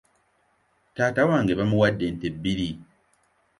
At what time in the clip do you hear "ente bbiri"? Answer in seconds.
2.09-2.69